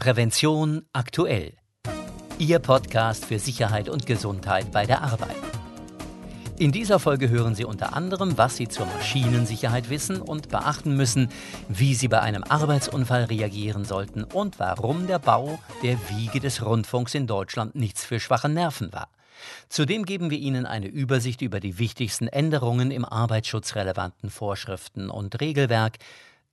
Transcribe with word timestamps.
Prävention 0.00 0.86
aktuell. 0.94 1.52
Ihr 2.38 2.58
Podcast 2.58 3.26
für 3.26 3.38
Sicherheit 3.38 3.90
und 3.90 4.06
Gesundheit 4.06 4.72
bei 4.72 4.86
der 4.86 5.02
Arbeit. 5.02 5.36
In 6.58 6.72
dieser 6.72 6.98
Folge 6.98 7.28
hören 7.28 7.54
Sie 7.54 7.66
unter 7.66 7.94
anderem, 7.94 8.38
was 8.38 8.56
Sie 8.56 8.66
zur 8.66 8.86
Maschinensicherheit 8.86 9.90
wissen 9.90 10.22
und 10.22 10.48
beachten 10.48 10.96
müssen, 10.96 11.28
wie 11.68 11.94
Sie 11.94 12.08
bei 12.08 12.22
einem 12.22 12.44
Arbeitsunfall 12.44 13.24
reagieren 13.24 13.84
sollten 13.84 14.24
und 14.24 14.58
warum 14.58 15.06
der 15.06 15.18
Bau 15.18 15.58
der 15.82 15.98
Wiege 16.08 16.40
des 16.40 16.64
Rundfunks 16.64 17.14
in 17.14 17.26
Deutschland 17.26 17.74
nichts 17.74 18.02
für 18.02 18.20
schwache 18.20 18.48
Nerven 18.48 18.94
war. 18.94 19.10
Zudem 19.68 20.06
geben 20.06 20.30
wir 20.30 20.38
Ihnen 20.38 20.64
eine 20.64 20.88
Übersicht 20.88 21.42
über 21.42 21.60
die 21.60 21.78
wichtigsten 21.78 22.26
Änderungen 22.26 22.90
im 22.90 23.04
arbeitsschutzrelevanten 23.04 24.30
Vorschriften 24.30 25.10
und 25.10 25.42
Regelwerk 25.42 25.98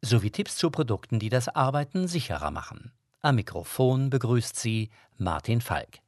sowie 0.02 0.32
Tipps 0.32 0.58
zu 0.58 0.70
Produkten, 0.70 1.18
die 1.18 1.30
das 1.30 1.48
Arbeiten 1.48 2.10
sicherer 2.10 2.52
machen. 2.52 2.92
Am 3.24 3.36
Mikrofon 3.36 4.12
begrüßt 4.12 4.56
Sie 4.60 4.92
Martin 5.18 5.60
Falk. 5.60 6.00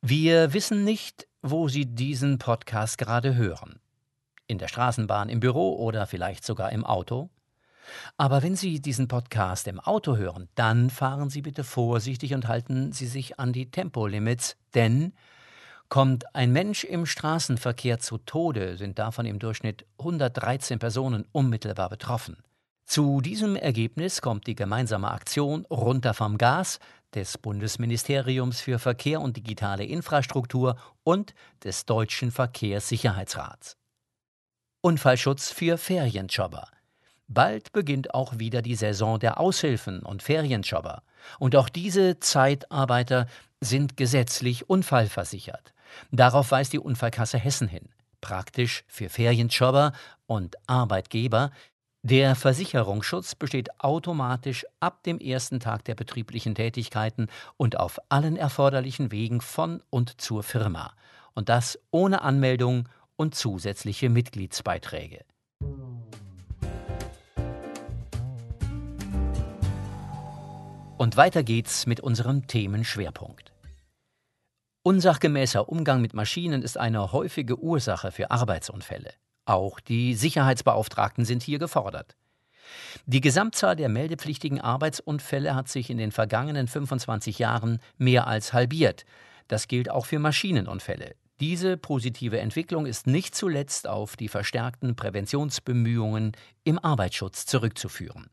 Wir 0.00 0.52
wissen 0.52 0.84
nicht, 0.84 1.26
wo 1.42 1.66
Sie 1.66 1.84
diesen 1.84 2.38
Podcast 2.38 2.96
gerade 2.96 3.34
hören. 3.34 3.80
In 4.46 4.58
der 4.58 4.68
Straßenbahn, 4.68 5.28
im 5.28 5.40
Büro 5.40 5.74
oder 5.76 6.06
vielleicht 6.06 6.44
sogar 6.44 6.70
im 6.70 6.84
Auto. 6.84 7.28
Aber 8.16 8.44
wenn 8.44 8.54
Sie 8.54 8.80
diesen 8.80 9.08
Podcast 9.08 9.66
im 9.66 9.80
Auto 9.80 10.16
hören, 10.16 10.48
dann 10.54 10.90
fahren 10.90 11.28
Sie 11.28 11.42
bitte 11.42 11.64
vorsichtig 11.64 12.34
und 12.34 12.46
halten 12.46 12.92
Sie 12.92 13.06
sich 13.06 13.40
an 13.40 13.52
die 13.52 13.72
Tempolimits, 13.72 14.56
denn 14.74 15.12
kommt 15.88 16.36
ein 16.36 16.52
Mensch 16.52 16.84
im 16.84 17.04
Straßenverkehr 17.04 17.98
zu 17.98 18.18
Tode, 18.18 18.76
sind 18.76 19.00
davon 19.00 19.26
im 19.26 19.40
Durchschnitt 19.40 19.86
113 19.98 20.78
Personen 20.78 21.26
unmittelbar 21.32 21.88
betroffen. 21.88 22.36
Zu 22.84 23.20
diesem 23.20 23.56
Ergebnis 23.56 24.20
kommt 24.20 24.46
die 24.46 24.54
gemeinsame 24.54 25.10
Aktion 25.10 25.64
Runter 25.70 26.14
vom 26.14 26.38
Gas 26.38 26.78
des 27.14 27.38
Bundesministeriums 27.38 28.60
für 28.60 28.78
Verkehr 28.78 29.20
und 29.20 29.36
digitale 29.36 29.84
Infrastruktur 29.84 30.76
und 31.02 31.34
des 31.62 31.86
Deutschen 31.86 32.30
Verkehrssicherheitsrats. 32.30 33.76
Unfallschutz 34.82 35.50
für 35.50 35.78
Ferienjobber. 35.78 36.68
Bald 37.26 37.72
beginnt 37.72 38.12
auch 38.12 38.38
wieder 38.38 38.60
die 38.60 38.74
Saison 38.74 39.18
der 39.18 39.40
Aushilfen 39.40 40.00
und 40.00 40.22
Ferienjobber. 40.22 41.02
Und 41.38 41.56
auch 41.56 41.70
diese 41.70 42.20
Zeitarbeiter 42.20 43.26
sind 43.60 43.96
gesetzlich 43.96 44.68
unfallversichert. 44.68 45.72
Darauf 46.10 46.50
weist 46.50 46.74
die 46.74 46.78
Unfallkasse 46.78 47.38
Hessen 47.38 47.68
hin. 47.68 47.88
Praktisch 48.20 48.84
für 48.86 49.08
Ferienjobber 49.08 49.92
und 50.26 50.56
Arbeitgeber, 50.66 51.50
der 52.04 52.34
Versicherungsschutz 52.34 53.34
besteht 53.34 53.80
automatisch 53.80 54.66
ab 54.78 55.02
dem 55.04 55.18
ersten 55.20 55.58
Tag 55.58 55.86
der 55.86 55.94
betrieblichen 55.94 56.54
Tätigkeiten 56.54 57.28
und 57.56 57.80
auf 57.80 57.98
allen 58.10 58.36
erforderlichen 58.36 59.10
Wegen 59.10 59.40
von 59.40 59.82
und 59.88 60.20
zur 60.20 60.42
Firma. 60.42 60.92
Und 61.32 61.48
das 61.48 61.78
ohne 61.90 62.20
Anmeldung 62.20 62.90
und 63.16 63.34
zusätzliche 63.34 64.10
Mitgliedsbeiträge. 64.10 65.24
Und 70.98 71.16
weiter 71.16 71.42
geht's 71.42 71.86
mit 71.86 72.00
unserem 72.00 72.46
Themenschwerpunkt. 72.46 73.54
Unsachgemäßer 74.82 75.70
Umgang 75.70 76.02
mit 76.02 76.12
Maschinen 76.12 76.60
ist 76.60 76.76
eine 76.76 77.12
häufige 77.12 77.58
Ursache 77.58 78.12
für 78.12 78.30
Arbeitsunfälle. 78.30 79.14
Auch 79.44 79.80
die 79.80 80.14
Sicherheitsbeauftragten 80.14 81.24
sind 81.24 81.42
hier 81.42 81.58
gefordert. 81.58 82.16
Die 83.06 83.20
Gesamtzahl 83.20 83.76
der 83.76 83.88
meldepflichtigen 83.88 84.60
Arbeitsunfälle 84.60 85.54
hat 85.54 85.68
sich 85.68 85.90
in 85.90 85.98
den 85.98 86.12
vergangenen 86.12 86.66
25 86.66 87.38
Jahren 87.38 87.78
mehr 87.98 88.26
als 88.26 88.52
halbiert. 88.52 89.04
Das 89.48 89.68
gilt 89.68 89.90
auch 89.90 90.06
für 90.06 90.18
Maschinenunfälle. 90.18 91.14
Diese 91.40 91.76
positive 91.76 92.38
Entwicklung 92.38 92.86
ist 92.86 93.06
nicht 93.06 93.34
zuletzt 93.34 93.88
auf 93.88 94.16
die 94.16 94.28
verstärkten 94.28 94.96
Präventionsbemühungen 94.96 96.32
im 96.62 96.78
Arbeitsschutz 96.78 97.44
zurückzuführen. 97.44 98.30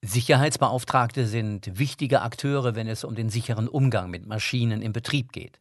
Sicherheitsbeauftragte 0.00 1.26
sind 1.26 1.76
wichtige 1.76 2.22
Akteure, 2.22 2.76
wenn 2.76 2.86
es 2.86 3.02
um 3.02 3.16
den 3.16 3.30
sicheren 3.30 3.66
Umgang 3.68 4.10
mit 4.10 4.26
Maschinen 4.26 4.80
im 4.80 4.92
Betrieb 4.92 5.32
geht. 5.32 5.60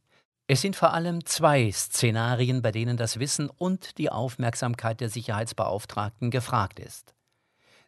Es 0.49 0.61
sind 0.61 0.77
vor 0.77 0.93
allem 0.93 1.25
zwei 1.25 1.69
Szenarien, 1.69 2.61
bei 2.61 2.71
denen 2.71 2.95
das 2.95 3.19
Wissen 3.19 3.49
und 3.49 3.97
die 3.97 4.09
Aufmerksamkeit 4.09 5.01
der 5.01 5.09
Sicherheitsbeauftragten 5.09 6.31
gefragt 6.31 6.79
ist. 6.79 7.13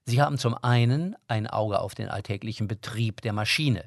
Sie 0.04 0.22
haben 0.22 0.38
zum 0.38 0.56
einen 0.62 1.16
ein 1.30 1.48
Auge 1.48 1.80
auf 1.80 1.96
den 1.96 2.10
alltäglichen 2.10 2.68
Betrieb 2.68 3.22
der 3.22 3.32
Maschine. 3.32 3.86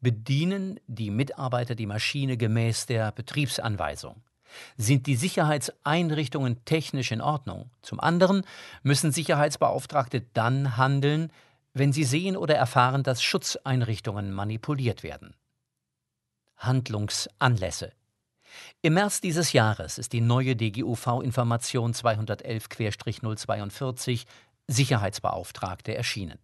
Bedienen 0.00 0.80
die 0.88 1.12
Mitarbeiter 1.12 1.76
die 1.76 1.86
Maschine 1.86 2.36
gemäß 2.36 2.86
der 2.86 3.12
Betriebsanweisung? 3.12 4.16
Sind 4.76 5.06
die 5.06 5.14
Sicherheitseinrichtungen 5.14 6.64
technisch 6.64 7.12
in 7.12 7.20
Ordnung? 7.20 7.70
Zum 7.80 8.00
anderen 8.00 8.42
müssen 8.82 9.12
Sicherheitsbeauftragte 9.12 10.22
dann 10.34 10.76
handeln, 10.76 11.32
wenn 11.74 11.92
sie 11.92 12.04
sehen 12.04 12.36
oder 12.36 12.56
erfahren, 12.56 13.04
dass 13.04 13.22
Schutzeinrichtungen 13.22 14.32
manipuliert 14.32 15.04
werden. 15.04 15.36
Handlungsanlässe 16.56 17.92
im 18.82 18.94
März 18.94 19.20
dieses 19.20 19.52
Jahres 19.52 19.98
ist 19.98 20.12
die 20.12 20.20
neue 20.20 20.56
DGUV-Information 20.56 21.92
211-042 21.92 24.24
Sicherheitsbeauftragte 24.66 25.94
erschienen. 25.94 26.40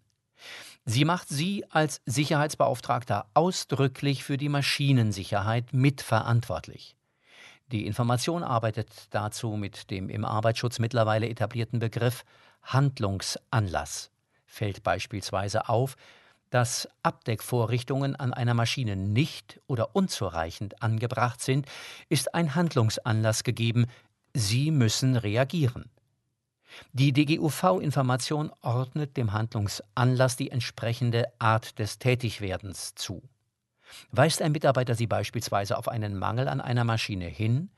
Sie 0.85 1.05
macht 1.05 1.29
Sie 1.29 1.65
als 1.71 2.01
Sicherheitsbeauftragter 2.07 3.27
ausdrücklich 3.35 4.23
für 4.23 4.37
die 4.37 4.49
Maschinensicherheit 4.49 5.73
mitverantwortlich. 5.73 6.95
Die 7.73 7.87
Information 7.87 8.45
arbeitet 8.45 8.93
dazu 9.11 9.57
mit 9.57 9.91
dem 9.91 10.09
im 10.09 10.25
Arbeitsschutz 10.25 10.79
mittlerweile 10.79 11.29
etablierten 11.29 11.81
Begriff 11.81 12.25
Handlungsanlass, 12.63 14.13
fällt 14.47 14.85
beispielsweise 14.85 15.69
auf, 15.69 15.97
dass 16.51 16.89
Abdeckvorrichtungen 17.03 18.17
an 18.17 18.33
einer 18.33 18.55
Maschine 18.55 18.97
nicht 18.97 19.61
oder 19.67 19.95
unzureichend 19.95 20.83
angebracht 20.83 21.41
sind, 21.41 21.67
ist 22.09 22.35
ein 22.35 22.55
Handlungsanlass 22.55 23.45
gegeben, 23.45 23.87
Sie 24.33 24.71
müssen 24.71 25.17
reagieren. 25.17 25.91
Die 26.93 27.13
DGUV-Information 27.13 28.53
ordnet 28.61 29.17
dem 29.17 29.33
Handlungsanlass 29.33 30.37
die 30.37 30.51
entsprechende 30.51 31.25
Art 31.39 31.79
des 31.79 31.99
Tätigwerdens 31.99 32.95
zu. 32.95 33.23
Weist 34.11 34.43
ein 34.43 34.53
Mitarbeiter 34.53 34.95
Sie 34.95 35.07
beispielsweise 35.07 35.79
auf 35.79 35.89
einen 35.89 36.19
Mangel 36.19 36.49
an 36.49 36.61
einer 36.61 36.85
Maschine 36.85 37.27
hin, 37.27 37.71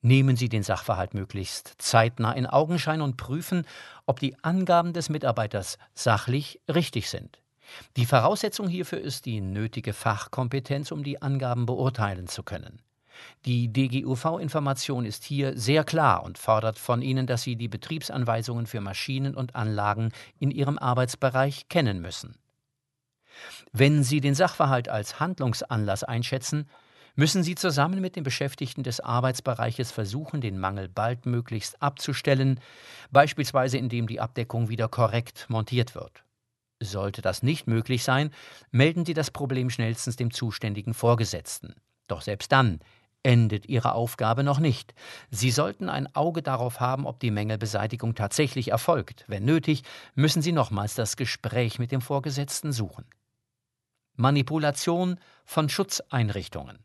nehmen 0.00 0.36
Sie 0.36 0.48
den 0.48 0.62
Sachverhalt 0.62 1.14
möglichst 1.14 1.74
zeitnah 1.78 2.32
in 2.32 2.46
Augenschein 2.46 3.00
und 3.00 3.16
prüfen, 3.16 3.66
ob 4.06 4.20
die 4.20 4.36
Angaben 4.42 4.92
des 4.92 5.08
Mitarbeiters 5.08 5.78
sachlich 5.94 6.60
richtig 6.68 7.08
sind. 7.08 7.40
Die 7.96 8.06
Voraussetzung 8.06 8.68
hierfür 8.68 9.00
ist 9.00 9.26
die 9.26 9.40
nötige 9.40 9.92
Fachkompetenz, 9.92 10.92
um 10.92 11.02
die 11.02 11.22
Angaben 11.22 11.66
beurteilen 11.66 12.26
zu 12.26 12.42
können. 12.42 12.82
Die 13.44 13.72
DGUV-Information 13.72 15.04
ist 15.04 15.24
hier 15.24 15.58
sehr 15.58 15.84
klar 15.84 16.22
und 16.22 16.38
fordert 16.38 16.78
von 16.78 17.02
Ihnen, 17.02 17.26
dass 17.26 17.42
Sie 17.42 17.56
die 17.56 17.68
Betriebsanweisungen 17.68 18.66
für 18.66 18.80
Maschinen 18.80 19.34
und 19.34 19.56
Anlagen 19.56 20.12
in 20.38 20.50
Ihrem 20.50 20.78
Arbeitsbereich 20.78 21.68
kennen 21.68 22.00
müssen. 22.00 22.36
Wenn 23.72 24.02
Sie 24.02 24.20
den 24.20 24.34
Sachverhalt 24.34 24.88
als 24.88 25.20
Handlungsanlass 25.20 26.04
einschätzen, 26.04 26.68
müssen 27.14 27.42
Sie 27.42 27.54
zusammen 27.54 28.00
mit 28.00 28.16
den 28.16 28.22
Beschäftigten 28.22 28.82
des 28.82 29.00
Arbeitsbereiches 29.00 29.90
versuchen, 29.90 30.40
den 30.40 30.58
Mangel 30.58 30.88
baldmöglichst 30.88 31.82
abzustellen, 31.82 32.60
beispielsweise 33.10 33.78
indem 33.78 34.06
die 34.06 34.20
Abdeckung 34.20 34.68
wieder 34.68 34.88
korrekt 34.88 35.46
montiert 35.48 35.94
wird. 35.94 36.24
Sollte 36.80 37.22
das 37.22 37.42
nicht 37.42 37.66
möglich 37.66 38.04
sein, 38.04 38.30
melden 38.70 39.04
Sie 39.04 39.14
das 39.14 39.30
Problem 39.30 39.70
schnellstens 39.70 40.16
dem 40.16 40.30
zuständigen 40.32 40.94
Vorgesetzten. 40.94 41.74
Doch 42.06 42.22
selbst 42.22 42.52
dann 42.52 42.80
endet 43.24 43.68
Ihre 43.68 43.92
Aufgabe 43.92 44.44
noch 44.44 44.60
nicht. 44.60 44.94
Sie 45.30 45.50
sollten 45.50 45.88
ein 45.88 46.14
Auge 46.14 46.42
darauf 46.42 46.80
haben, 46.80 47.06
ob 47.06 47.18
die 47.18 47.32
Mängelbeseitigung 47.32 48.14
tatsächlich 48.14 48.70
erfolgt. 48.70 49.24
Wenn 49.26 49.44
nötig, 49.44 49.82
müssen 50.14 50.40
Sie 50.40 50.52
nochmals 50.52 50.94
das 50.94 51.16
Gespräch 51.16 51.78
mit 51.78 51.90
dem 51.90 52.00
Vorgesetzten 52.00 52.72
suchen. 52.72 53.04
Manipulation 54.14 55.18
von 55.44 55.68
Schutzeinrichtungen. 55.68 56.78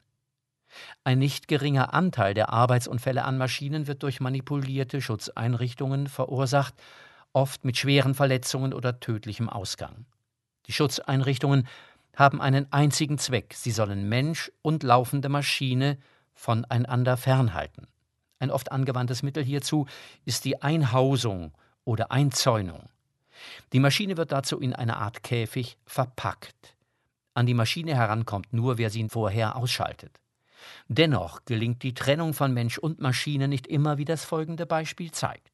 Ein 1.03 1.19
nicht 1.19 1.47
geringer 1.47 1.94
Anteil 1.94 2.33
der 2.33 2.50
Arbeitsunfälle 2.50 3.23
an 3.25 3.38
Maschinen 3.38 3.88
wird 3.88 4.01
durch 4.01 4.19
manipulierte 4.19 5.01
Schutzeinrichtungen 5.01 6.07
verursacht 6.07 6.73
oft 7.33 7.65
mit 7.65 7.77
schweren 7.77 8.13
Verletzungen 8.13 8.74
oder 8.74 9.00
tödlichem 9.00 9.50
Ausgang. 9.50 10.06
Die 10.68 10.74
Schutzeinrichtungen 10.74 11.68
haben 12.15 12.41
einen 12.41 12.71
einzigen 12.71 13.18
Zweck, 13.18 13.53
sie 13.56 13.71
sollen 13.71 14.07
Mensch 14.07 14.51
und 14.62 14.83
laufende 14.83 15.30
Maschine 15.30 15.97
voneinander 16.33 17.18
fernhalten. 17.18 17.88
Ein 18.39 18.51
oft 18.51 18.71
angewandtes 18.71 19.24
Mittel 19.24 19.44
hierzu 19.44 19.88
ist 20.25 20.45
die 20.45 20.62
Einhausung 20.62 21.53
oder 21.85 22.12
Einzäunung. 22.12 22.89
Die 23.71 23.80
Maschine 23.80 24.18
wird 24.18 24.31
dazu 24.31 24.59
in 24.59 24.74
eine 24.74 24.97
Art 24.97 25.24
Käfig 25.24 25.77
verpackt. 25.85 26.75
An 27.33 27.45
die 27.45 27.53
Maschine 27.53 27.95
herankommt 27.95 28.53
nur, 28.53 28.77
wer 28.77 28.89
sie 28.89 29.07
vorher 29.09 29.56
ausschaltet. 29.56 30.19
Dennoch 30.88 31.45
gelingt 31.45 31.83
die 31.83 31.94
Trennung 31.94 32.33
von 32.33 32.53
Mensch 32.53 32.77
und 32.77 33.00
Maschine 33.01 33.47
nicht 33.47 33.68
immer, 33.68 33.97
wie 33.97 34.06
das 34.06 34.24
folgende 34.24 34.65
Beispiel 34.65 35.12
zeigt. 35.12 35.52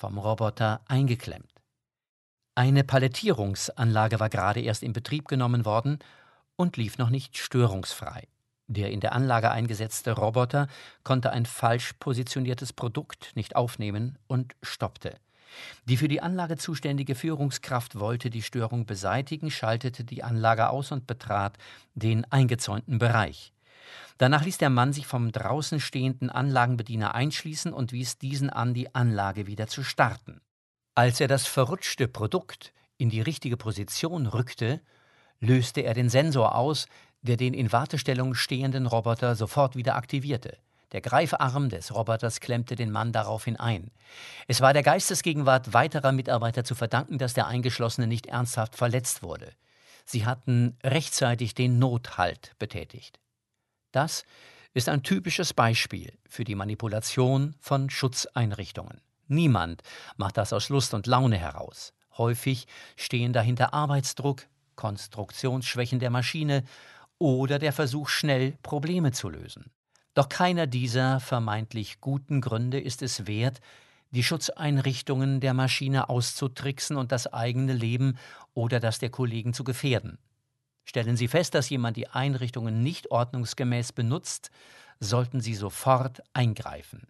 Vom 0.00 0.16
Roboter 0.16 0.80
eingeklemmt. 0.86 1.50
Eine 2.54 2.84
Palettierungsanlage 2.84 4.20
war 4.20 4.28
gerade 4.28 4.60
erst 4.60 4.84
in 4.84 4.92
Betrieb 4.92 5.26
genommen 5.26 5.64
worden 5.64 5.98
und 6.54 6.76
lief 6.76 6.98
noch 6.98 7.10
nicht 7.10 7.36
störungsfrei. 7.36 8.28
Der 8.68 8.92
in 8.92 9.00
der 9.00 9.12
Anlage 9.12 9.50
eingesetzte 9.50 10.12
Roboter 10.12 10.68
konnte 11.02 11.32
ein 11.32 11.46
falsch 11.46 11.94
positioniertes 11.94 12.72
Produkt 12.72 13.32
nicht 13.34 13.56
aufnehmen 13.56 14.16
und 14.28 14.54
stoppte. 14.62 15.16
Die 15.86 15.96
für 15.96 16.06
die 16.06 16.22
Anlage 16.22 16.58
zuständige 16.58 17.16
Führungskraft 17.16 17.98
wollte 17.98 18.30
die 18.30 18.42
Störung 18.42 18.86
beseitigen, 18.86 19.50
schaltete 19.50 20.04
die 20.04 20.22
Anlage 20.22 20.70
aus 20.70 20.92
und 20.92 21.08
betrat 21.08 21.58
den 21.96 22.24
eingezäunten 22.30 23.00
Bereich. 23.00 23.52
Danach 24.18 24.44
ließ 24.44 24.58
der 24.58 24.70
Mann 24.70 24.92
sich 24.92 25.06
vom 25.06 25.32
draußen 25.32 25.80
stehenden 25.80 26.30
Anlagenbediener 26.30 27.14
einschließen 27.14 27.72
und 27.72 27.92
wies 27.92 28.18
diesen 28.18 28.50
an, 28.50 28.74
die 28.74 28.94
Anlage 28.94 29.46
wieder 29.46 29.66
zu 29.66 29.82
starten. 29.82 30.40
Als 30.94 31.20
er 31.20 31.28
das 31.28 31.46
verrutschte 31.46 32.08
Produkt 32.08 32.72
in 32.96 33.10
die 33.10 33.20
richtige 33.20 33.56
Position 33.56 34.26
rückte, 34.26 34.80
löste 35.40 35.82
er 35.82 35.94
den 35.94 36.08
Sensor 36.08 36.56
aus, 36.56 36.86
der 37.22 37.36
den 37.36 37.54
in 37.54 37.72
Wartestellung 37.72 38.34
stehenden 38.34 38.86
Roboter 38.86 39.36
sofort 39.36 39.76
wieder 39.76 39.94
aktivierte. 39.96 40.58
Der 40.92 41.00
Greifarm 41.00 41.68
des 41.68 41.94
Roboters 41.94 42.40
klemmte 42.40 42.74
den 42.74 42.90
Mann 42.90 43.12
daraufhin 43.12 43.56
ein. 43.56 43.90
Es 44.46 44.60
war 44.60 44.72
der 44.72 44.82
Geistesgegenwart 44.82 45.74
weiterer 45.74 46.12
Mitarbeiter 46.12 46.64
zu 46.64 46.74
verdanken, 46.74 47.18
dass 47.18 47.34
der 47.34 47.46
Eingeschlossene 47.46 48.06
nicht 48.06 48.26
ernsthaft 48.26 48.74
verletzt 48.74 49.22
wurde. 49.22 49.52
Sie 50.06 50.24
hatten 50.24 50.78
rechtzeitig 50.82 51.54
den 51.54 51.78
Nothalt 51.78 52.54
betätigt. 52.58 53.20
Das 53.92 54.24
ist 54.74 54.88
ein 54.88 55.02
typisches 55.02 55.54
Beispiel 55.54 56.12
für 56.28 56.44
die 56.44 56.54
Manipulation 56.54 57.54
von 57.60 57.90
Schutzeinrichtungen. 57.90 59.00
Niemand 59.26 59.82
macht 60.16 60.36
das 60.36 60.52
aus 60.52 60.68
Lust 60.68 60.94
und 60.94 61.06
Laune 61.06 61.36
heraus. 61.36 61.92
Häufig 62.16 62.66
stehen 62.96 63.32
dahinter 63.32 63.72
Arbeitsdruck, 63.74 64.46
Konstruktionsschwächen 64.76 65.98
der 65.98 66.10
Maschine 66.10 66.64
oder 67.18 67.58
der 67.58 67.72
Versuch, 67.72 68.08
schnell 68.08 68.56
Probleme 68.62 69.12
zu 69.12 69.28
lösen. 69.28 69.70
Doch 70.14 70.28
keiner 70.28 70.66
dieser 70.66 71.20
vermeintlich 71.20 72.00
guten 72.00 72.40
Gründe 72.40 72.80
ist 72.80 73.02
es 73.02 73.26
wert, 73.26 73.60
die 74.10 74.22
Schutzeinrichtungen 74.22 75.40
der 75.40 75.54
Maschine 75.54 76.08
auszutricksen 76.08 76.96
und 76.96 77.12
das 77.12 77.32
eigene 77.32 77.72
Leben 77.72 78.18
oder 78.54 78.80
das 78.80 78.98
der 78.98 79.10
Kollegen 79.10 79.52
zu 79.52 79.64
gefährden. 79.64 80.18
Stellen 80.88 81.18
Sie 81.18 81.28
fest, 81.28 81.54
dass 81.54 81.68
jemand 81.68 81.98
die 81.98 82.08
Einrichtungen 82.08 82.82
nicht 82.82 83.10
ordnungsgemäß 83.10 83.92
benutzt, 83.92 84.50
sollten 85.00 85.42
Sie 85.42 85.54
sofort 85.54 86.22
eingreifen. 86.32 87.06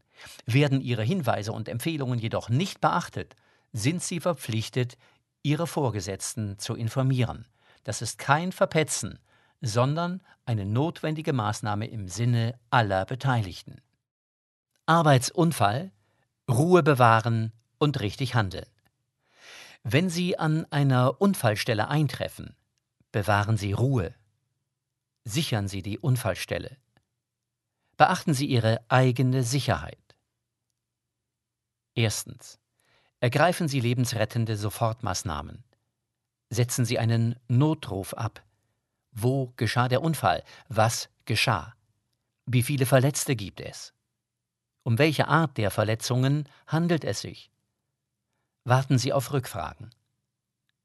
Werden 0.46 0.80
Ihre 0.80 1.04
Hinweise 1.04 1.52
und 1.52 1.68
Empfehlungen 1.68 2.18
jedoch 2.18 2.48
nicht 2.48 2.80
beachtet, 2.80 3.36
sind 3.72 4.02
Sie 4.02 4.18
verpflichtet, 4.18 4.98
Ihre 5.44 5.68
Vorgesetzten 5.68 6.58
zu 6.58 6.74
informieren. 6.74 7.46
Das 7.84 8.02
ist 8.02 8.18
kein 8.18 8.50
Verpetzen, 8.50 9.20
sondern 9.60 10.22
eine 10.44 10.66
notwendige 10.66 11.32
Maßnahme 11.32 11.86
im 11.86 12.08
Sinne 12.08 12.58
aller 12.70 13.04
Beteiligten. 13.04 13.80
Arbeitsunfall, 14.86 15.92
Ruhe 16.50 16.82
bewahren 16.82 17.52
und 17.78 18.00
richtig 18.00 18.34
handeln. 18.34 18.66
Wenn 19.84 20.10
Sie 20.10 20.36
an 20.36 20.66
einer 20.70 21.20
Unfallstelle 21.20 21.86
eintreffen, 21.86 22.56
bewahren 23.18 23.56
Sie 23.56 23.72
Ruhe. 23.72 24.14
Sichern 25.24 25.66
Sie 25.66 25.82
die 25.82 25.98
Unfallstelle. 25.98 26.76
Beachten 27.96 28.32
Sie 28.32 28.46
Ihre 28.46 28.80
eigene 28.88 29.42
Sicherheit. 29.42 30.14
Erstens. 31.96 32.60
Ergreifen 33.18 33.66
Sie 33.66 33.80
lebensrettende 33.80 34.56
Sofortmaßnahmen. 34.56 35.64
Setzen 36.48 36.84
Sie 36.84 37.00
einen 37.00 37.34
Notruf 37.48 38.14
ab. 38.14 38.40
Wo 39.10 39.52
geschah 39.56 39.88
der 39.88 40.02
Unfall? 40.02 40.44
Was 40.68 41.08
geschah? 41.24 41.74
Wie 42.46 42.62
viele 42.62 42.86
Verletzte 42.86 43.34
gibt 43.34 43.60
es? 43.60 43.92
Um 44.84 44.96
welche 44.98 45.26
Art 45.26 45.58
der 45.58 45.72
Verletzungen 45.72 46.48
handelt 46.68 47.02
es 47.02 47.22
sich? 47.22 47.50
Warten 48.62 48.96
Sie 48.96 49.12
auf 49.12 49.32
Rückfragen. 49.32 49.90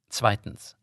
Zweitens. 0.09 0.75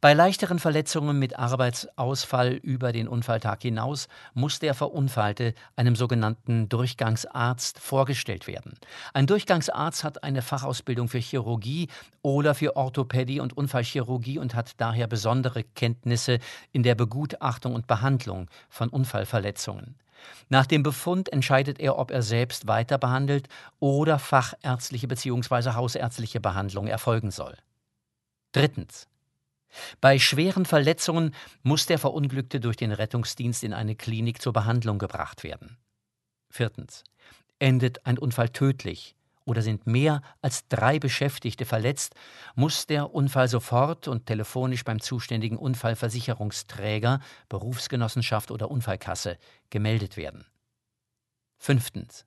Bei 0.00 0.14
leichteren 0.14 0.58
Verletzungen 0.58 1.18
mit 1.18 1.38
Arbeitsausfall 1.38 2.52
über 2.52 2.92
den 2.92 3.08
Unfalltag 3.08 3.62
hinaus 3.62 4.08
muss 4.34 4.58
der 4.58 4.74
Verunfallte 4.74 5.54
einem 5.76 5.96
sogenannten 5.96 6.68
Durchgangsarzt 6.68 7.78
vorgestellt 7.78 8.46
werden. 8.46 8.74
Ein 9.12 9.26
Durchgangsarzt 9.26 10.04
hat 10.04 10.24
eine 10.24 10.42
Fachausbildung 10.42 11.08
für 11.08 11.18
Chirurgie 11.18 11.88
oder 12.22 12.54
für 12.54 12.76
Orthopädie 12.76 13.40
und 13.40 13.56
Unfallchirurgie 13.56 14.38
und 14.38 14.54
hat 14.54 14.72
daher 14.78 15.06
besondere 15.06 15.64
Kenntnisse 15.64 16.38
in 16.72 16.82
der 16.82 16.94
Begutachtung 16.94 17.74
und 17.74 17.86
Behandlung 17.86 18.48
von 18.68 18.88
Unfallverletzungen. 18.88 19.96
Nach 20.48 20.66
dem 20.66 20.82
Befund 20.82 21.32
entscheidet 21.32 21.80
er, 21.80 21.98
ob 21.98 22.10
er 22.10 22.22
selbst 22.22 22.66
weiter 22.66 22.98
behandelt 22.98 23.48
oder 23.78 24.18
fachärztliche 24.18 25.08
bzw. 25.08 25.72
hausärztliche 25.72 26.40
Behandlung 26.40 26.86
erfolgen 26.86 27.30
soll. 27.30 27.56
Drittens. 28.52 29.06
Bei 30.00 30.18
schweren 30.18 30.66
Verletzungen 30.66 31.34
muss 31.62 31.86
der 31.86 31.98
Verunglückte 31.98 32.60
durch 32.60 32.76
den 32.76 32.92
Rettungsdienst 32.92 33.64
in 33.64 33.72
eine 33.72 33.96
Klinik 33.96 34.40
zur 34.40 34.52
Behandlung 34.52 34.98
gebracht 34.98 35.44
werden. 35.44 35.78
Viertens. 36.50 37.04
Endet 37.58 38.04
ein 38.06 38.18
Unfall 38.18 38.50
tödlich 38.50 39.16
oder 39.44 39.62
sind 39.62 39.86
mehr 39.86 40.22
als 40.40 40.68
drei 40.68 40.98
Beschäftigte 40.98 41.64
verletzt, 41.64 42.14
muss 42.54 42.86
der 42.86 43.14
Unfall 43.14 43.48
sofort 43.48 44.08
und 44.08 44.26
telefonisch 44.26 44.84
beim 44.84 45.00
zuständigen 45.00 45.58
Unfallversicherungsträger, 45.58 47.20
Berufsgenossenschaft 47.48 48.50
oder 48.50 48.70
Unfallkasse 48.70 49.38
gemeldet 49.70 50.16
werden. 50.16 50.46
Fünftens. 51.58 52.26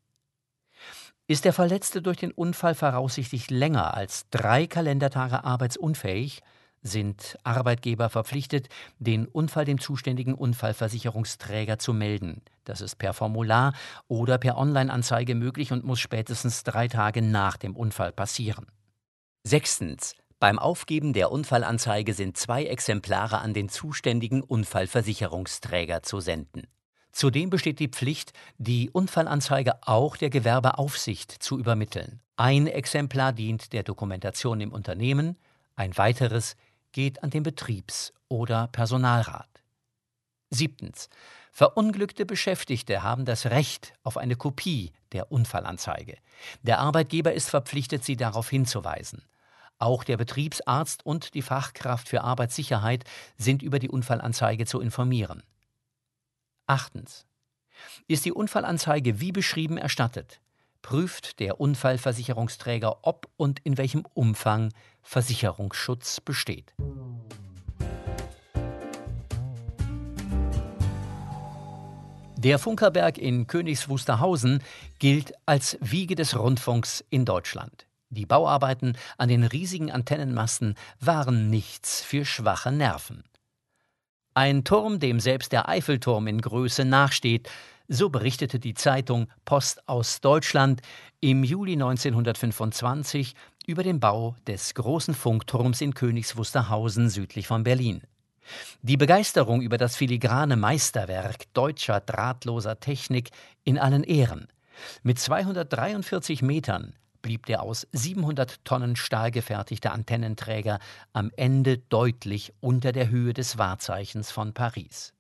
Ist 1.28 1.44
der 1.44 1.54
Verletzte 1.54 2.02
durch 2.02 2.18
den 2.18 2.32
Unfall 2.32 2.76
voraussichtlich 2.76 3.50
länger 3.50 3.94
als 3.94 4.30
drei 4.30 4.66
Kalendertage 4.66 5.44
arbeitsunfähig, 5.44 6.42
sind 6.88 7.38
Arbeitgeber 7.44 8.10
verpflichtet, 8.10 8.70
den 8.98 9.28
Unfall 9.28 9.66
dem 9.66 9.80
zuständigen 9.80 10.34
Unfallversicherungsträger 10.34 11.78
zu 11.78 11.94
melden. 11.94 12.42
Das 12.64 12.82
ist 12.82 12.96
per 12.96 13.14
Formular 13.14 13.74
oder 14.08 14.38
per 14.38 14.58
Online-Anzeige 14.58 15.36
möglich 15.36 15.72
und 15.72 15.84
muss 15.84 16.00
spätestens 16.00 16.64
drei 16.64 16.88
Tage 16.88 17.22
nach 17.22 17.58
dem 17.58 17.76
Unfall 17.76 18.12
passieren. 18.12 18.66
Sechstens. 19.44 20.16
Beim 20.40 20.60
Aufgeben 20.60 21.14
der 21.14 21.32
Unfallanzeige 21.32 22.14
sind 22.14 22.38
zwei 22.38 22.66
Exemplare 22.66 23.40
an 23.40 23.54
den 23.54 23.70
zuständigen 23.70 24.44
Unfallversicherungsträger 24.44 26.04
zu 26.04 26.20
senden. 26.20 26.68
Zudem 27.12 27.50
besteht 27.50 27.80
die 27.80 27.88
Pflicht, 27.88 28.34
die 28.60 28.92
Unfallanzeige 28.92 29.80
auch 29.82 30.18
der 30.18 30.30
Gewerbeaufsicht 30.30 31.32
zu 31.32 31.58
übermitteln. 31.58 32.22
Ein 32.36 32.68
Exemplar 32.68 33.34
dient 33.34 33.74
der 33.74 33.82
Dokumentation 33.82 34.62
im 34.62 34.72
Unternehmen, 34.72 35.38
ein 35.76 35.98
weiteres 35.98 36.56
geht 36.92 37.24
an 37.24 37.30
den 37.30 37.44
Betriebs- 37.44 38.14
oder 38.28 38.68
Personalrat. 38.68 39.50
Siebtens. 40.50 41.10
Verunglückte 41.52 42.26
Beschäftigte 42.26 43.04
haben 43.04 43.26
das 43.26 43.48
Recht 43.48 43.94
auf 44.04 44.18
eine 44.18 44.36
Kopie 44.36 44.92
der 45.12 45.32
Unfallanzeige. 45.32 46.18
Der 46.62 46.80
Arbeitgeber 46.80 47.34
ist 47.34 47.50
verpflichtet, 47.50 48.04
sie 48.04 48.16
darauf 48.16 48.50
hinzuweisen. 48.50 49.24
Auch 49.80 50.04
der 50.04 50.18
Betriebsarzt 50.18 51.06
und 51.06 51.34
die 51.34 51.42
Fachkraft 51.42 52.10
für 52.10 52.24
Arbeitssicherheit 52.24 53.04
sind 53.38 53.62
über 53.62 53.80
die 53.80 53.90
Unfallanzeige 53.90 54.66
zu 54.66 54.80
informieren. 54.80 55.44
Achtens. 56.66 57.26
Ist 58.08 58.26
die 58.26 58.32
Unfallanzeige 58.32 59.20
wie 59.20 59.32
beschrieben 59.32 59.78
erstattet, 59.78 60.42
prüft 60.82 61.40
der 61.40 61.60
Unfallversicherungsträger, 61.60 63.06
ob 63.06 63.28
und 63.38 63.60
in 63.60 63.78
welchem 63.78 64.06
Umfang 64.14 64.74
Versicherungsschutz 65.08 66.20
besteht. 66.20 66.74
Der 72.36 72.60
Funkerberg 72.60 73.18
in 73.18 73.48
Königs 73.48 73.88
Wusterhausen 73.88 74.62
gilt 75.00 75.32
als 75.46 75.78
Wiege 75.80 76.16
des 76.16 76.38
Rundfunks 76.38 77.06
in 77.10 77.24
Deutschland. 77.24 77.88
Die 78.10 78.26
Bauarbeiten 78.26 78.98
an 79.18 79.30
den 79.30 79.46
riesigen 79.46 79.92
Antennenmasten 79.92 80.76
waren 81.00 81.50
nichts 81.50 82.02
für 82.02 82.26
schwache 82.26 82.74
Nerven. 82.74 83.24
Ein 84.38 84.64
Turm, 84.64 85.00
dem 85.00 85.20
selbst 85.20 85.52
der 85.52 85.68
Eiffelturm 85.68 86.28
in 86.28 86.40
Größe 86.40 86.86
nachsteht, 86.86 87.50
so 87.88 88.12
berichtete 88.12 88.60
die 88.60 88.76
Zeitung 88.76 89.30
Post 89.46 89.90
aus 89.90 90.22
Deutschland 90.22 90.84
im 91.20 91.44
Juli 91.44 91.74
1925 91.74 93.34
über 93.66 93.82
den 93.82 94.00
Bau 94.00 94.36
des 94.46 94.76
großen 94.76 95.16
Funkturms 95.16 95.82
in 95.82 95.96
Königs 95.96 96.38
Wusterhausen 96.38 97.10
südlich 97.10 97.48
von 97.48 97.64
Berlin. 97.64 98.04
Die 98.84 98.96
Begeisterung 98.96 99.64
über 99.64 99.80
das 99.80 99.96
filigrane 99.96 100.56
Meisterwerk 100.56 101.52
deutscher 101.56 102.00
drahtloser 102.00 102.80
Technik 102.80 103.32
in 103.64 103.80
allen 103.80 104.04
Ehren. 104.04 104.50
Mit 105.02 105.18
243 105.18 106.44
Metern 106.44 106.94
blieb 107.22 107.46
der 107.46 107.62
aus 107.62 107.88
700 107.92 108.64
Tonnen 108.66 108.96
Stahl 108.96 109.32
gefertigte 109.32 109.92
Antennenträger 109.92 110.80
am 111.14 111.32
Ende 111.36 111.78
deutlich 111.78 112.54
unter 112.60 112.92
der 112.92 113.10
Höhe 113.10 113.34
des 113.34 113.58
Wahrzeichens 113.58 114.32
von 114.32 114.54
Paris. 114.54 115.14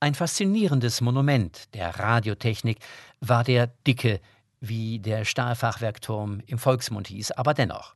Ein 0.00 0.14
faszinierendes 0.14 1.00
Monument 1.00 1.74
der 1.74 1.98
Radiotechnik 1.98 2.78
war 3.20 3.44
der 3.44 3.68
Dicke, 3.86 4.20
wie 4.60 4.98
der 4.98 5.24
Stahlfachwerkturm 5.24 6.40
im 6.46 6.58
Volksmund 6.58 7.08
hieß, 7.08 7.32
aber 7.32 7.54
dennoch 7.54 7.94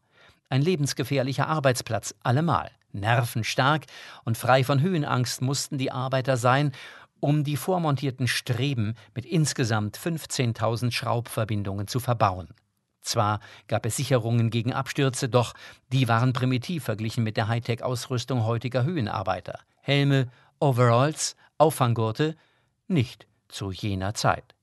ein 0.49 0.63
lebensgefährlicher 0.63 1.47
Arbeitsplatz 1.47 2.15
allemal. 2.23 2.71
Nervenstark 2.93 3.85
und 4.25 4.39
frei 4.39 4.65
von 4.65 4.81
Höhenangst 4.81 5.43
mussten 5.43 5.77
die 5.77 5.93
Arbeiter 5.93 6.37
sein, 6.37 6.73
um 7.21 7.45
die 7.45 7.57
vormontierten 7.57 8.29
Streben 8.29 8.95
mit 9.15 9.27
insgesamt 9.27 9.99
15.000 9.99 10.93
Schraubverbindungen 10.93 11.89
zu 11.89 12.01
verbauen. 12.01 12.49
Zwar 13.09 13.41
gab 13.69 13.87
es 13.87 13.97
Sicherungen 13.97 14.51
gegen 14.51 14.75
Abstürze, 14.75 15.31
doch 15.31 15.55
die 15.93 16.09
waren 16.09 16.35
primitiv 16.35 16.85
verglichen 16.85 17.25
mit 17.25 17.39
der 17.39 17.49
Hightech-Ausrüstung 17.49 18.45
heutiger 18.45 18.85
Höhenarbeiter. 18.85 19.61
Helme, 19.81 20.29
Overalls, 20.61 21.35
Auffanggurte, 21.57 22.37
nicht 22.87 23.27
zu 23.49 23.73
jener 23.73 24.13
Zeit. 24.13 24.55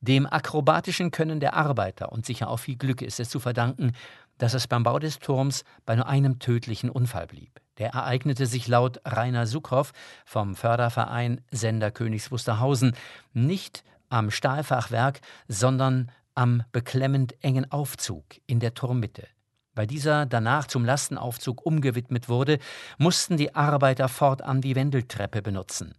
Dem 0.00 0.26
akrobatischen 0.26 1.10
Können 1.10 1.40
der 1.40 1.52
Arbeiter 1.52 2.12
und 2.12 2.24
sicher 2.24 2.48
auch 2.48 2.56
viel 2.56 2.76
Glück 2.76 3.02
ist 3.02 3.20
es 3.20 3.28
zu 3.28 3.40
verdanken, 3.40 3.92
dass 4.38 4.54
es 4.54 4.66
beim 4.66 4.82
Bau 4.82 4.98
des 4.98 5.18
Turms 5.18 5.64
bei 5.84 5.94
nur 5.96 6.06
einem 6.06 6.38
tödlichen 6.38 6.88
Unfall 6.88 7.26
blieb. 7.26 7.60
Der 7.76 7.90
ereignete 7.90 8.46
sich 8.46 8.68
laut 8.68 9.02
Rainer 9.04 9.46
Suckhoff 9.46 9.92
vom 10.24 10.54
Förderverein 10.54 11.42
Sender 11.50 11.90
Königs 11.90 12.30
Wusterhausen 12.30 12.96
nicht 13.34 13.84
am 14.08 14.30
Stahlfachwerk, 14.30 15.20
sondern 15.46 16.10
am 16.40 16.64
beklemmend 16.72 17.36
engen 17.44 17.70
Aufzug 17.70 18.24
in 18.46 18.58
der 18.60 18.72
Turmmitte. 18.72 19.26
Weil 19.74 19.86
dieser 19.86 20.24
danach 20.24 20.66
zum 20.66 20.86
Lastenaufzug 20.86 21.66
umgewidmet 21.66 22.30
wurde, 22.30 22.58
mussten 22.96 23.36
die 23.36 23.54
Arbeiter 23.54 24.08
fortan 24.08 24.62
die 24.62 24.74
Wendeltreppe 24.74 25.42
benutzen. 25.42 25.92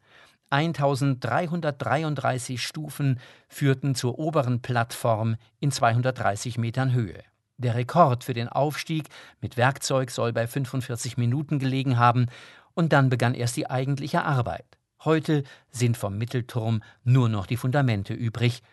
1333 0.50 2.60
Stufen 2.60 3.20
führten 3.50 3.94
zur 3.94 4.18
oberen 4.18 4.64
Plattform 4.64 5.36
in 5.60 5.72
230 5.72 6.58
Metern 6.58 6.92
Höhe. 6.92 7.22
Der 7.58 7.76
Rekord 7.76 8.24
für 8.24 8.34
den 8.34 8.50
Aufstieg 8.50 9.10
mit 9.42 9.58
Werkzeug 9.58 10.10
soll 10.10 10.34
bei 10.34 10.48
45 10.48 11.18
Minuten 11.18 11.60
gelegen 11.60 12.00
haben, 12.00 12.26
und 12.74 12.94
dann 12.94 13.10
begann 13.10 13.34
erst 13.36 13.58
die 13.58 13.70
eigentliche 13.70 14.24
Arbeit. 14.24 14.66
Heute 15.04 15.44
sind 15.70 15.98
vom 15.98 16.18
Mittelturm 16.18 16.82
nur 17.04 17.30
noch 17.30 17.46
die 17.46 17.58
Fundamente 17.58 18.16
übrig. 18.16 18.64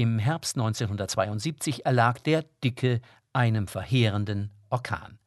Im 0.00 0.18
Herbst 0.18 0.56
1972 0.56 1.84
erlag 1.84 2.20
der 2.20 2.46
Dicke 2.64 3.02
einem 3.34 3.66
verheerenden 3.66 4.50
Orkan. 4.70 5.18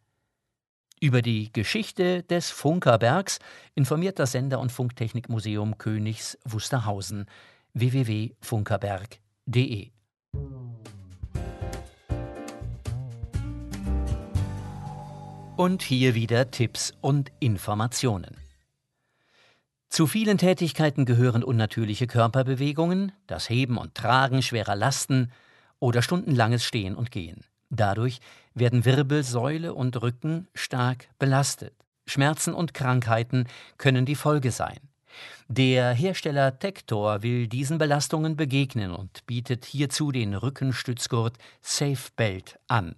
Über 0.99 1.21
die 1.21 1.53
Geschichte 1.53 2.23
des 2.23 2.49
Funkerbergs 2.49 3.37
informiert 3.75 4.17
das 4.17 4.31
Sender- 4.31 4.59
und 4.59 4.71
Funktechnikmuseum 4.71 5.77
Königs 5.77 6.39
Wusterhausen 6.43 7.27
www.funkerberg.de. 7.75 9.91
Und 15.55 15.83
hier 15.83 16.15
wieder 16.15 16.49
Tipps 16.49 16.95
und 16.99 17.31
Informationen. 17.39 18.42
Zu 19.93 20.07
vielen 20.07 20.39
Tätigkeiten 20.39 21.05
gehören 21.05 21.43
unnatürliche 21.43 22.07
Körperbewegungen, 22.07 23.11
das 23.27 23.47
Heben 23.47 23.77
und 23.77 23.93
Tragen 23.93 24.41
schwerer 24.41 24.75
Lasten 24.75 25.31
oder 25.77 26.01
stundenlanges 26.01 26.63
Stehen 26.63 26.95
und 26.95 27.11
Gehen. 27.11 27.41
Dadurch 27.69 28.19
werden 28.55 28.85
Wirbelsäule 28.85 29.75
und 29.75 30.01
Rücken 30.01 30.47
stark 30.55 31.09
belastet. 31.19 31.75
Schmerzen 32.07 32.55
und 32.55 32.73
Krankheiten 32.73 33.45
können 33.77 34.07
die 34.07 34.15
Folge 34.15 34.49
sein. 34.49 34.79
Der 35.47 35.93
Hersteller 35.93 36.57
Tektor 36.57 37.21
will 37.21 37.45
diesen 37.45 37.77
Belastungen 37.77 38.35
begegnen 38.35 38.89
und 38.89 39.23
bietet 39.27 39.63
hierzu 39.63 40.11
den 40.11 40.33
Rückenstützgurt 40.33 41.37
Safe 41.61 42.09
Belt 42.15 42.57
an. 42.67 42.95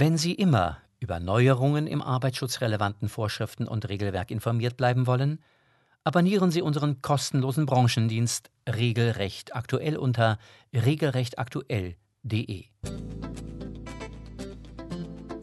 Wenn 0.00 0.16
Sie 0.16 0.32
immer 0.32 0.78
über 1.00 1.18
Neuerungen 1.18 1.88
im 1.88 2.02
arbeitsschutzrelevanten 2.02 3.08
Vorschriften 3.08 3.66
und 3.66 3.88
Regelwerk 3.88 4.30
informiert 4.30 4.76
bleiben 4.76 5.08
wollen, 5.08 5.40
abonnieren 6.04 6.52
Sie 6.52 6.62
unseren 6.62 7.02
kostenlosen 7.02 7.66
Branchendienst 7.66 8.48
Regelrecht 8.68 9.56
aktuell 9.56 9.96
unter 9.96 10.38
regelrechtaktuell.de. 10.72 12.66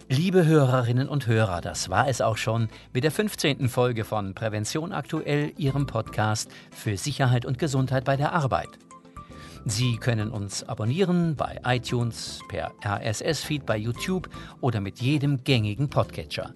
Liebe 0.08 0.46
Hörerinnen 0.46 1.10
und 1.10 1.28
Hörer, 1.28 1.60
das 1.60 1.90
war 1.90 2.08
es 2.08 2.22
auch 2.22 2.38
schon 2.38 2.70
mit 2.94 3.04
der 3.04 3.12
15. 3.12 3.68
Folge 3.68 4.06
von 4.06 4.36
Prävention 4.36 4.94
aktuell, 4.94 5.52
Ihrem 5.58 5.86
Podcast 5.86 6.50
für 6.72 6.96
Sicherheit 6.96 7.46
und 7.46 7.60
Gesundheit 7.60 8.06
bei 8.06 8.16
der 8.16 8.32
Arbeit. 8.32 8.70
Sie 9.68 9.98
können 9.98 10.30
uns 10.30 10.64
abonnieren 10.64 11.36
bei 11.36 11.60
iTunes, 11.66 12.40
per 12.50 12.72
RSS-Feed 12.86 13.66
bei 13.66 13.76
YouTube 13.76 14.30
oder 14.62 14.80
mit 14.80 15.02
jedem 15.02 15.44
gängigen 15.44 15.90
Podcatcher. 15.90 16.54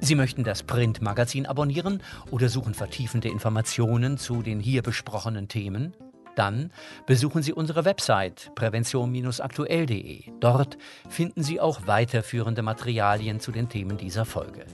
Sie 0.00 0.16
möchten 0.16 0.42
das 0.42 0.64
Printmagazin 0.64 1.46
abonnieren 1.46 2.02
oder 2.32 2.48
suchen 2.48 2.74
vertiefende 2.74 3.28
Informationen 3.28 4.18
zu 4.18 4.42
den 4.42 4.58
hier 4.58 4.82
besprochenen 4.82 5.46
Themen? 5.46 5.94
Dann 6.34 6.72
besuchen 7.06 7.44
Sie 7.44 7.52
unsere 7.52 7.84
Website 7.84 8.50
prävention-aktuell.de. 8.56 10.24
Dort 10.40 10.78
finden 11.08 11.44
Sie 11.44 11.60
auch 11.60 11.86
weiterführende 11.86 12.62
Materialien 12.62 13.38
zu 13.38 13.52
den 13.52 13.68
Themen 13.68 13.98
dieser 13.98 14.24
Folge. 14.24 14.66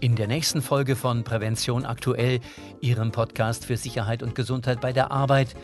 In 0.00 0.16
der 0.16 0.28
nächsten 0.28 0.62
Folge 0.62 0.96
von 0.96 1.24
Prävention 1.24 1.84
aktuell, 1.84 2.40
Ihrem 2.80 3.12
Podcast 3.12 3.66
für 3.66 3.76
Sicherheit 3.76 4.22
und 4.22 4.34
Gesundheit 4.34 4.80
bei 4.80 4.94
der 4.94 5.10
Arbeit, 5.10 5.54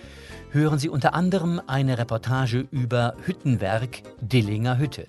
hören 0.57 0.79
Sie 0.79 0.89
unter 0.89 1.13
anderem 1.13 1.61
eine 1.67 1.99
Reportage 1.99 2.67
über 2.71 3.15
Hüttenwerk 3.27 4.03
Dillinger 4.23 4.79
Hütte. 4.79 5.07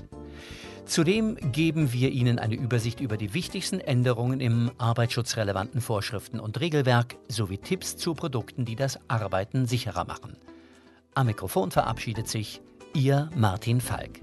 Zudem 0.86 1.38
geben 1.54 1.94
wir 1.94 2.12
Ihnen 2.12 2.38
eine 2.38 2.56
Übersicht 2.56 3.00
über 3.00 3.16
die 3.16 3.34
wichtigsten 3.34 3.80
Änderungen 3.80 4.42
im 4.42 4.72
arbeitsschutzrelevanten 4.77 5.80
Vorschriften 5.80 6.42
und 6.42 6.60
Regelwerk 6.60 7.16
sowie 7.30 7.60
Tipps 7.60 7.96
zu 7.96 8.13
Produkten, 8.13 8.66
die 8.66 8.75
das 8.75 9.00
Arbeiten 9.08 9.66
sicherer 9.68 10.06
machen. 10.06 10.36
Am 11.13 11.27
Mikrofon 11.27 11.72
verabschiedet 11.72 12.27
sich 12.27 12.62
Ihr 12.94 13.30
Martin 13.34 13.80
Falk. 13.80 14.20